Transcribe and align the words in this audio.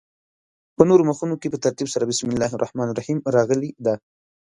په 0.75 0.81
نورو 0.89 1.03
مخونو 1.09 1.35
کې 1.41 1.47
په 1.53 1.61
ترتیب 1.65 1.87
سره 1.93 2.07
بسم 2.09 2.27
الله 2.31 2.51
الرحمن 2.53 2.87
الرحیم 2.89 3.19
راغلې 3.35 3.69
ده. 3.85 3.93